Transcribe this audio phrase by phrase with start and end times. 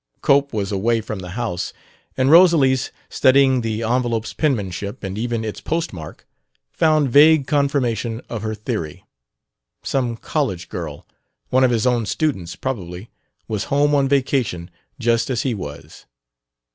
[0.23, 1.73] Cope was away from the house,
[2.17, 6.25] and Rosalys, studying the envelope's penmanship and even its postmark,
[6.71, 9.05] found vague confirmation of her theory:
[9.83, 11.05] some college girl
[11.49, 13.11] one of his own students, probably
[13.47, 16.07] was home on vacation just as he was.